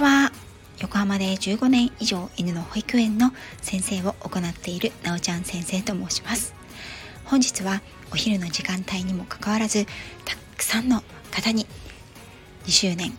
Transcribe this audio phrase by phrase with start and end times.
[0.00, 0.32] ちは。
[0.78, 6.54] 横浜で15年以上犬の保育園の先生を行っているなおちゃん先生と申します。
[7.26, 9.84] 本日はお昼の時間帯にもかかわらず
[10.24, 11.66] たくさんの方に
[12.64, 13.12] 2周年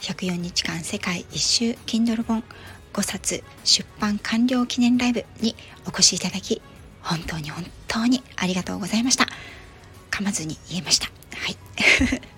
[0.00, 2.42] &104 日間世界一周 Kindle 本
[2.92, 5.54] 5冊出版完了記念ライブに
[5.86, 6.60] お越しいただき
[7.00, 9.26] 本当に本当にありがとうございました。
[10.10, 11.06] 噛まずに言えました。
[11.06, 11.12] は
[11.52, 12.35] い。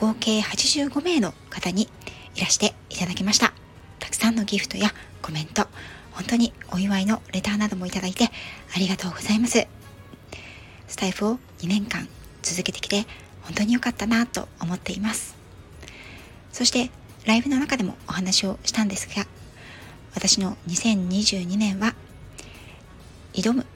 [0.00, 1.90] 合計85名の方に
[2.34, 3.52] いらしていただきました。
[3.98, 5.66] たくさんのギフトやコメント
[6.12, 8.30] 本当にお祝いのレターなどもいただいて
[8.74, 9.66] ありがとうございます。
[10.88, 12.08] スタイフを2年間
[12.40, 13.04] 続けてきて
[13.42, 15.36] 本当に良かったなと思っています。
[16.50, 16.90] そして
[17.26, 19.26] ライブの中でもお話をしたんですが
[20.14, 21.94] 私の2022年は
[23.34, 23.66] 挑む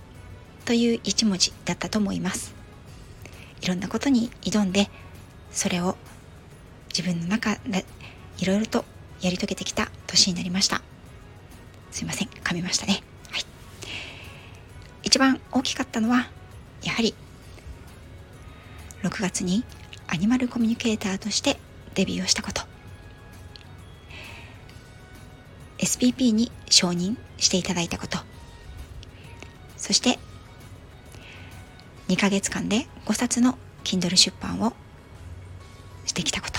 [0.65, 2.55] という一文字だったと思います。
[3.61, 4.89] いろんなことに挑んで
[5.51, 5.99] それを
[6.97, 7.85] 自分の中で
[8.39, 8.85] いろいろと
[9.21, 10.81] やり遂げてきた年になりました。
[11.91, 12.29] すいません。
[12.29, 13.03] 噛みましたね。
[13.31, 13.45] はい。
[15.03, 16.29] 一番大きかったのは
[16.83, 17.15] やはり
[19.03, 19.65] 6月に
[20.07, 21.59] アニマルコミュニケーターとして
[21.95, 22.63] デビューをしたこと。
[25.79, 28.19] SPP に承認していただいたこと。
[29.77, 30.19] そして
[32.09, 34.73] 2ヶ月間で5冊の Kindle 出版を
[36.07, 36.54] してきたこと。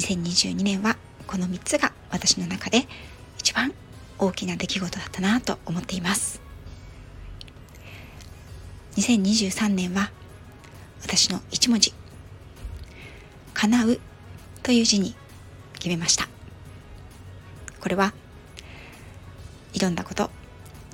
[0.00, 2.86] 2022年はこの3つが私の中で
[3.38, 3.74] 一番
[4.18, 6.40] 大きな出来事だったなと思っています。
[8.96, 10.10] 2023年は
[11.02, 11.92] 私の一文字
[13.54, 14.00] 「叶う」
[14.62, 15.14] という字に
[15.74, 16.28] 決めました。
[17.80, 18.14] これは
[19.74, 20.30] 挑んだこと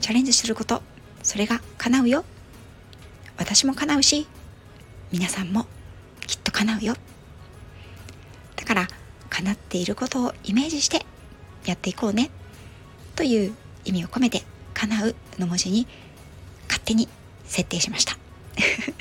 [0.01, 0.83] チャレンジすること
[1.23, 2.25] それが叶うよ。
[3.37, 4.27] 私も叶うし
[5.13, 5.67] 皆さんも
[6.27, 6.97] きっと叶うよ。
[9.37, 11.05] 叶っていることをイメージして
[11.67, 12.31] やっていこうね。
[13.17, 13.55] という
[13.85, 15.87] 意味を込めて「叶う」の文字に
[16.69, 17.07] 勝手に
[17.45, 18.17] 設定しました。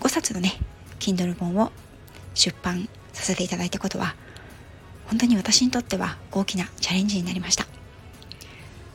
[0.00, 0.58] 5冊のね
[0.98, 1.72] Kindle 本を
[2.34, 4.14] 出版させていただいたことは
[5.06, 7.66] 本当に私にとっては大きなチャレンジになりました。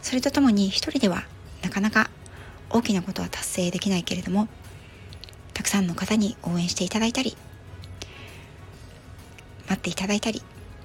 [0.04, 1.26] それとともに一人では
[1.64, 2.12] なかなか
[2.70, 4.48] 大きなことは達成できないけれども
[5.56, 7.36] たくさんの方に応援していただいたり
[9.86, 10.42] っていただいたり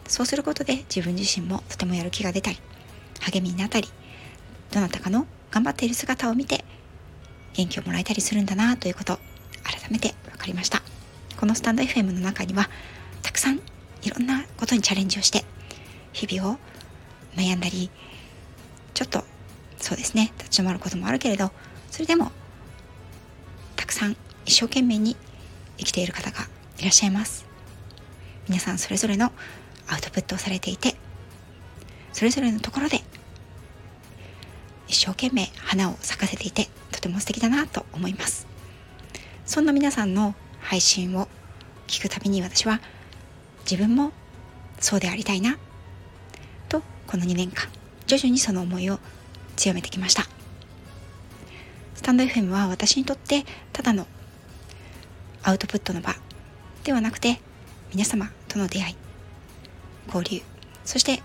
[0.07, 2.59] そうすることで自分自身もとてもやる気が出たり
[3.21, 3.89] 励みになったり
[4.73, 6.65] どなたかの頑張っている姿を見て
[7.55, 9.19] 元気をもらえたりするんだなということ
[9.65, 10.83] 改めて分かりました。
[11.37, 12.69] このスタンド FM の中には
[13.23, 13.61] たくさん
[14.03, 15.45] いろんなことにチャレンジをして
[16.13, 16.59] 日々を
[17.35, 17.91] 悩んだり
[18.93, 19.25] ちょっと
[19.79, 21.51] そうですね立ち止まることもあるけれど
[21.91, 22.31] それでも
[23.77, 25.17] たくさん一生懸命に
[25.79, 26.47] 生きている方が
[26.79, 27.50] いらっしゃいます。
[28.51, 29.31] 皆さんそれぞれの
[29.87, 30.97] アウトプットをされていて
[32.13, 33.01] それぞれのところで
[34.89, 38.49] 一生懸命花を咲かせていてとても素敵だなと思います。
[39.47, 41.29] そんな皆さんの配信を
[41.87, 42.81] 聞くたびに私は
[43.61, 44.11] 自分も
[44.81, 45.57] そうでありたいな
[46.69, 47.69] とこの2年間
[48.09, 48.99] 徐々にその思いを
[49.55, 50.25] 強めてきました。
[51.95, 54.09] スタンド FM は私にとってただの
[55.45, 56.17] アウトプットの場
[56.83, 57.41] ではなくて
[57.93, 58.97] 皆様との出会い
[60.13, 60.43] 交流
[60.85, 61.23] そして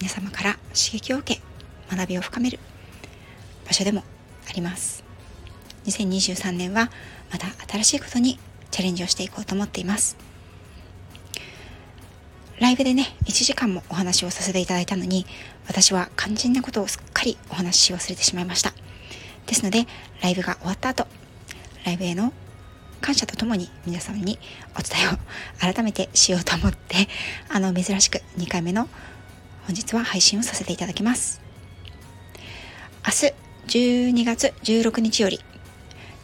[0.00, 1.40] 皆様から刺激を受け
[1.94, 2.58] 学びを深める
[3.66, 4.02] 場所でも
[4.48, 5.04] あります。
[5.86, 6.90] 2023年は
[7.30, 8.38] また新しいことに
[8.70, 10.16] チャレンジをしていこうと思っています。
[12.60, 15.26] ライブでね1時間もお話をさせていただいたのに
[15.66, 18.72] 私は肝心なことをすっかりお話しし忘れてしまいました。
[19.46, 19.86] ですので
[20.22, 21.06] ライブが終わった後
[21.84, 22.32] ライブへの
[23.00, 24.38] 感謝とともに皆様に
[24.78, 27.08] お伝えを改めてしようと思って
[27.48, 28.88] あの珍しく2回目の
[29.66, 31.40] 本日は配信をさせていただきます。
[33.06, 33.30] 明
[33.66, 35.40] 日12月16日より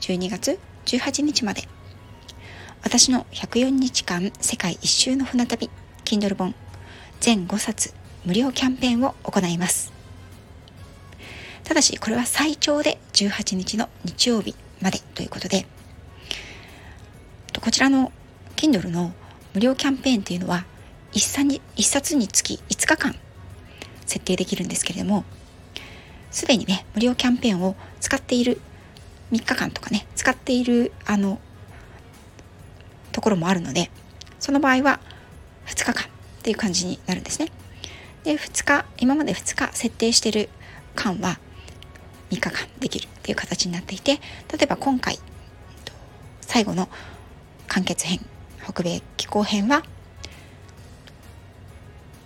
[0.00, 1.68] 12月18日まで
[2.82, 5.70] 私の104日間世界一周の船旅
[6.04, 6.54] Kindle 本
[7.20, 7.94] 全5冊
[8.24, 9.92] 無料キャンペーンを行います。
[11.64, 15.66] ただしこれは最長で18日の日曜日までということで
[17.64, 18.12] こちらの
[18.56, 19.14] Kindle の
[19.54, 20.66] 無料キャンペーンっていうのは
[21.12, 23.16] 1冊に ,1 冊につき5日間
[24.04, 25.24] 設定できるんですけれども
[26.30, 28.60] すでにね無料キャンペーンを使っている
[29.32, 31.40] 3日間とかね使っているあの
[33.12, 33.90] ところもあるので
[34.40, 35.00] その場合は
[35.64, 36.08] 2日間っ
[36.42, 37.48] ていう感じになるんですね。
[38.24, 40.50] で2日今まで2日設定してる
[40.96, 41.38] 間は
[42.30, 44.16] 3日間できるっていう形になっていて
[44.52, 45.18] 例えば今回
[46.42, 46.90] 最後の
[47.74, 48.20] 完結編
[48.62, 49.82] 北米気候編は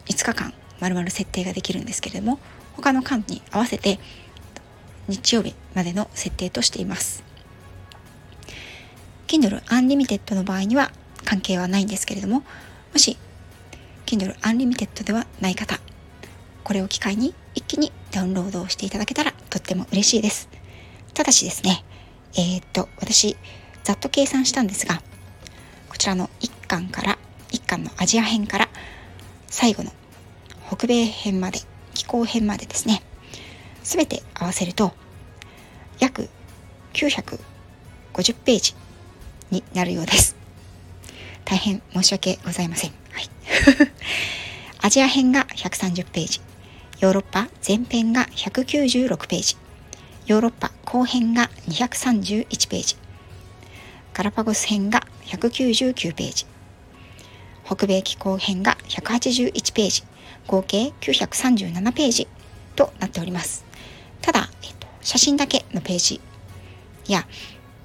[0.04, 2.38] 5日間まるまる設定ができるんですけれども
[2.76, 3.98] 他の間に合わせて
[5.08, 7.24] 日曜日までの設定としています。
[9.26, 10.92] Kindle Unlimited の場合には
[11.24, 12.42] 関係はないんですけれども
[12.92, 13.16] もし
[14.04, 15.80] Kindle Unlimited ではない方
[16.62, 20.50] これを機会に一気にダウンロードをしていただけたらとっても嬉しいです。
[21.14, 21.86] ただしですね
[22.34, 23.38] えー、っと私
[23.82, 25.00] ざっと計算したんですが
[26.08, 27.19] らの1巻から
[27.50, 28.69] 1巻のアジア編から
[29.46, 29.90] 最後の
[30.69, 31.60] 北米編まで
[31.94, 33.02] 気候編までですね。
[33.82, 34.93] 全て合わせると
[35.99, 36.28] 約
[36.93, 37.38] 950
[38.44, 38.75] ページ
[39.50, 40.37] になるようです。
[41.44, 43.31] 大変申し訳ございません、はい、
[44.84, 46.40] アジア編が130ページ。
[47.00, 49.56] ヨーロッパ前編が196ページ。
[50.26, 52.96] ヨーロッパ後編が231ページ。
[54.14, 56.46] ガラパゴス編が199ページ。
[57.64, 60.02] 北米気候編が181ページ。
[60.46, 62.28] 合計937ページ。
[62.76, 63.64] となっております。
[64.20, 66.20] ただ、えっと、写真だけのページ。
[67.08, 67.26] や、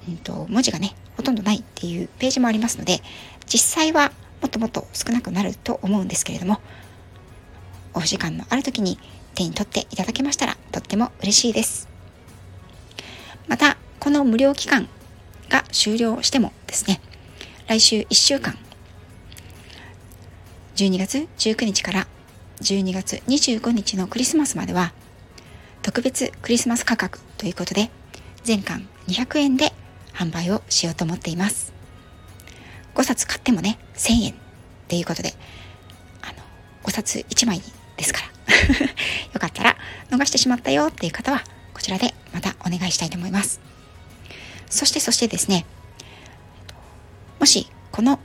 [0.08, 3.00] うんと、文字がねほとんどないっていうページもありますので
[3.46, 6.60] 実際はもっともっと少なくなると思うんですけれども
[7.94, 8.98] お時間のある時に
[9.34, 11.88] 手に取っていただけましたらとっても嬉しいです。
[13.48, 14.88] またこの無料期間
[15.48, 17.00] が終了してもですね
[17.66, 18.58] 来週1週間。
[20.76, 22.06] 12月19日から
[22.60, 24.92] 12月25日のクリスマスまでは
[25.80, 27.90] 特別クリスマス価格ということで
[28.42, 29.72] 全巻200円で
[30.12, 31.72] 販売をしようと思っています。
[32.94, 34.34] 5冊買ってもね1000円っ
[34.88, 35.32] ていうことで
[36.20, 36.34] あの
[36.82, 37.62] 5冊1枚
[37.96, 38.26] ですから。
[39.32, 39.76] よかったら
[40.10, 43.58] 逃してしまったよっていう方はこちらでまたお願いしたいと思います。
[44.68, 45.64] そしてそしてですね
[47.44, 48.18] もしこの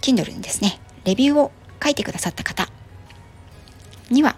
[0.00, 1.50] Kindle にですねレビューを
[1.82, 2.68] 書いてくださった方
[4.10, 4.36] には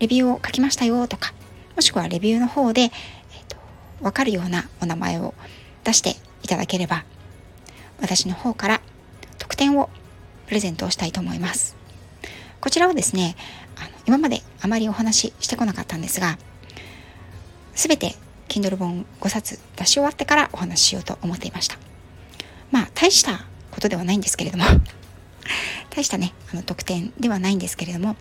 [0.00, 1.32] レビューを書きましたよとか
[1.76, 2.90] もしくはレビューの方で、えー
[3.46, 3.56] と、
[4.02, 5.32] 分かるようなお名前を
[5.84, 7.04] 出していただければ
[8.00, 8.80] 私の方から
[9.38, 9.88] 特典を
[10.48, 11.76] プレゼントをしたいと思います。
[12.60, 13.36] こちらはですね
[13.76, 16.36] あの今まであまりお話ししてこなかったんですが
[17.76, 18.16] 全て
[18.48, 21.91] Kindle 本5冊出し終わってからお話ししようと思っていました。
[22.72, 24.64] まあ大したことではないんですけれども。
[25.90, 28.16] 大したねあの特典ではないんですけれども。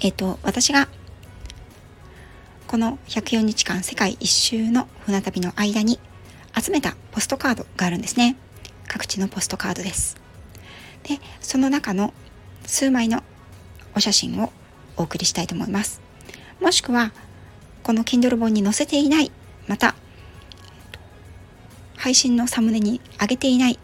[0.00, 0.88] えっ、ー、と私が
[2.66, 6.00] この104日間世界一周の船旅の間に
[6.58, 8.36] 集めたポストカードがあるんですね。
[8.88, 10.16] 各地のポストカードです。
[11.02, 12.14] でその中の
[12.64, 13.22] 数枚の
[13.94, 14.52] お写真を
[14.96, 16.00] お送りしたいと思います。
[16.60, 17.12] もしくは
[17.82, 19.32] この Kindle 本に載せていない
[19.66, 19.96] また
[22.02, 23.78] 配信のサムネに上げていない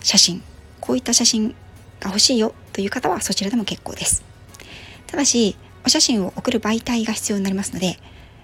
[0.00, 0.40] 写真
[0.80, 1.56] こういった写真
[1.98, 4.22] が欲しいよという方はそちらでも結構です。
[5.08, 7.98] ただしお写真を送る媒体が必要になりますので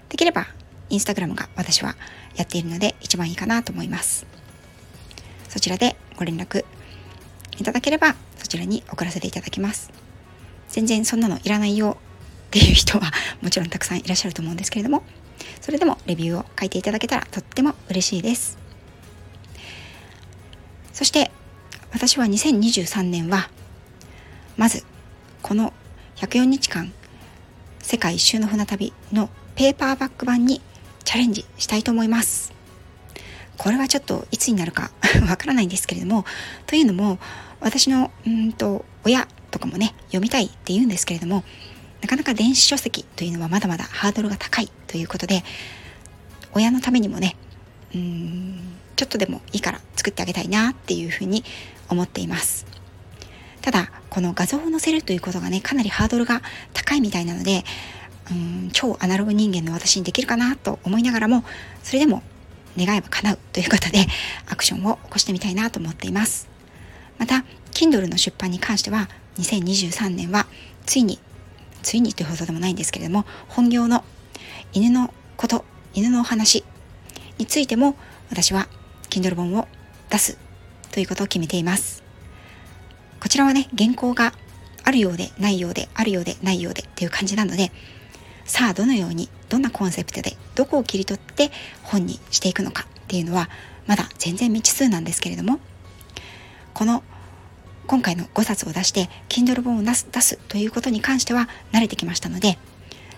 [0.09, 0.47] できれば
[0.89, 1.95] インスタグラムが私は
[2.35, 4.27] やっているので一番いいかなと思います。
[5.47, 6.65] そちらでご連絡
[7.57, 9.93] いただければそちらに送らせていただきます。
[10.67, 11.95] 全然そんなのいらないよ
[12.47, 15.03] っていう人はもちろんたくさんいらっしゃると思うんですけれども
[15.61, 18.57] それでもレビューを書いていただけたらとっても嬉しいです。
[20.93, 21.31] そして
[21.91, 23.49] 私は2023年は
[24.57, 24.83] まず
[25.41, 25.73] この
[26.17, 26.91] 104日間
[27.81, 30.61] 世界一周の船旅のペーパーバック版に
[31.05, 32.53] チャレンジしたいと思います。
[33.57, 34.91] これはちょっといつになるか
[35.27, 36.25] わからないんですけれども
[36.65, 37.19] というのも
[37.59, 41.43] 私のうんと親とかもね読みたいって言うんですけれども
[42.01, 45.43] なかなか電子書籍というのはまだまだハードルが高いということで
[46.53, 47.35] 親のためにもね
[47.93, 48.59] うん
[48.95, 51.43] ちょっとでもいいから作ってあげたいなっていうふうに
[51.89, 52.65] 思っています。
[53.61, 56.41] ただこの画像を載せるということがねかなりハードルが
[56.73, 57.63] 高いみたいなので
[58.31, 61.43] うん超アナログ人間の私にできるかなと思いながらも
[61.83, 62.23] それでも
[62.77, 64.05] 願えば叶うということで
[64.47, 66.47] アクションを起こしてみたいなと思っています。
[67.17, 70.47] また Kindle の出版に関しては2023年は
[70.85, 71.19] ついに
[71.83, 74.03] ついにというほどでもないんですけれども本業の
[74.73, 76.63] 犬のこと犬のお話
[77.37, 77.95] についても
[78.29, 78.67] 私は
[79.09, 79.67] Kindle 本を
[80.09, 80.37] 出す
[80.91, 82.03] ということを決めています。
[83.19, 84.33] こちらはね原稿が
[84.83, 87.71] あるようでないようであるようでないようでっていう感じなので
[88.45, 91.51] さあどのようにどんなコンセプトでどこを切り取って
[91.83, 93.49] 本にしていくのかっていうのは
[93.87, 95.59] まだ全然未知数なんですけれども
[96.73, 97.03] この
[97.89, 102.59] 今回の5冊を出して Kindle 本を出す出すということに関しては慣れてきましたので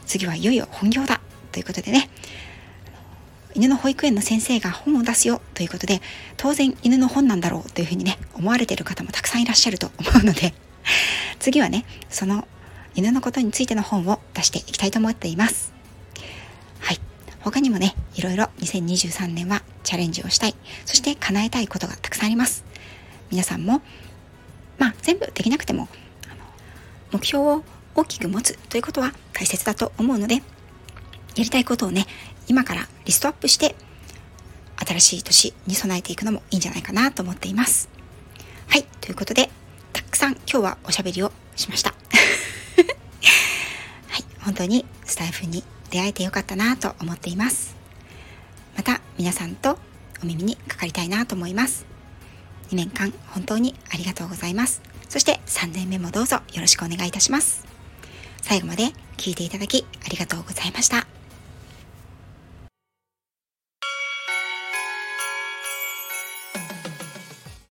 [0.06, 1.20] 次はいよいよ本業だ
[1.52, 2.10] ということでね
[3.54, 6.02] 犬の保育園の先生が本を出すよということで、
[6.38, 10.54] 当然犬の本なんだろうというふうにね、思われている方もたくさんいらっしゃると思うので、
[11.40, 12.48] 次はね、その
[12.96, 15.74] 犬のことについての本を出していきたいと思っています。
[16.80, 17.00] はい。
[17.42, 22.64] 他にもね、いろいろ2023年はチャレンジをしたい、そして叶えたいことがたくさんあります。
[23.32, 23.82] 皆さんも、
[24.82, 25.88] まあ全部できなくても、
[27.12, 30.42] 目標を大きく持つということは大切だと思うので、や
[31.38, 32.08] りたいことをね、
[32.48, 33.76] 今からリストアップして、
[34.84, 37.90] 新しい年に備えていくのもいいんじゃないかなと思っています。
[38.70, 39.52] はい、ということで、
[39.94, 41.94] たくさん今日はおしゃべりをしました。
[44.10, 47.76] はい、本当にスタイフに出会えてよかったなと思っています。
[48.76, 49.78] また皆さんと
[50.24, 51.91] お耳にかかりたいなと思います。
[52.72, 54.82] 2年間本当にありがとうございます。
[55.10, 57.66] そして3年目もどうぞよろしくお願いいたします。
[58.42, 61.11] 最後まで聞いていただきありがとうございました。